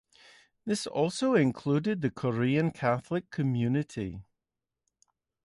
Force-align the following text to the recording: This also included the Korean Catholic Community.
This 0.65 0.87
also 0.87 1.35
included 1.35 2.01
the 2.01 2.09
Korean 2.09 2.71
Catholic 2.71 3.29
Community. 3.29 4.23